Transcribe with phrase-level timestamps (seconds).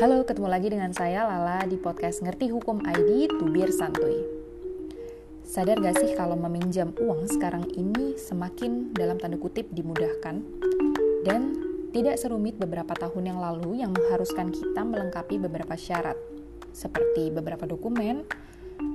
[0.00, 4.24] Halo, ketemu lagi dengan saya Lala di podcast Ngerti Hukum ID Tubir Santuy.
[5.44, 10.40] Sadar gak sih kalau meminjam uang sekarang ini semakin dalam tanda kutip dimudahkan
[11.28, 11.52] dan
[11.92, 16.16] tidak serumit beberapa tahun yang lalu yang mengharuskan kita melengkapi beberapa syarat
[16.72, 18.24] seperti beberapa dokumen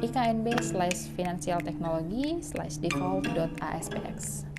[0.06, 4.53] iknb slash financial technology slash default.aspx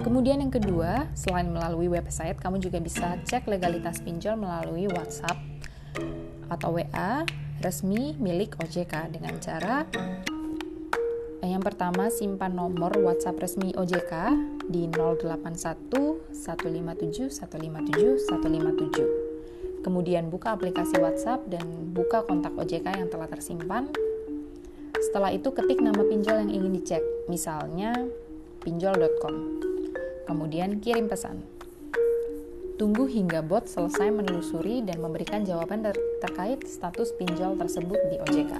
[0.00, 5.36] Kemudian yang kedua, selain melalui website, kamu juga bisa cek legalitas pinjol melalui WhatsApp
[6.48, 7.28] atau WA
[7.60, 9.84] resmi milik OJK dengan cara
[11.52, 14.34] yang pertama simpan nomor WhatsApp resmi OJK
[14.70, 19.84] di 081 157 157 157.
[19.84, 23.90] Kemudian buka aplikasi WhatsApp dan buka kontak OJK yang telah tersimpan.
[25.02, 27.90] Setelah itu ketik nama pinjol yang ingin dicek, misalnya
[28.62, 29.71] pinjol.com.
[30.32, 31.44] Kemudian kirim pesan.
[32.80, 35.92] Tunggu hingga bot selesai menelusuri dan memberikan jawaban ter
[36.24, 38.56] terkait status pinjol tersebut di OJK.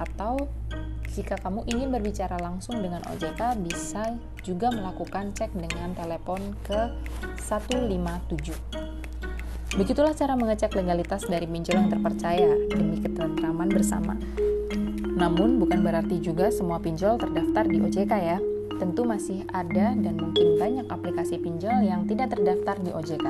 [0.01, 0.49] atau
[1.13, 6.97] jika kamu ingin berbicara langsung dengan OJK bisa juga melakukan cek dengan telepon ke
[7.45, 8.86] 157.
[9.77, 14.17] Begitulah cara mengecek legalitas dari pinjol yang terpercaya demi ketentraman bersama.
[15.17, 18.41] Namun bukan berarti juga semua pinjol terdaftar di OJK ya
[18.77, 23.27] tentu masih ada dan mungkin banyak aplikasi pinjol yang tidak terdaftar di OJK.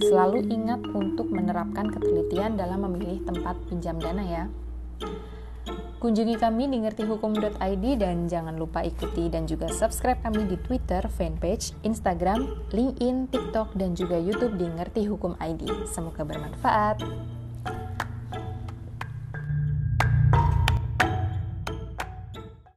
[0.00, 4.44] Selalu ingat untuk menerapkan ketelitian dalam memilih tempat pinjam dana ya.
[6.00, 11.76] Kunjungi kami di ngertihukum.id dan jangan lupa ikuti dan juga subscribe kami di Twitter, fanpage,
[11.84, 15.68] Instagram, LinkedIn, TikTok, dan juga YouTube di Ngerti Hukum ID.
[15.84, 17.04] Semoga bermanfaat.